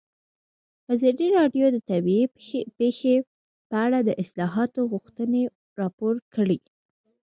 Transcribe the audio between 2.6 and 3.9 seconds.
پېښې په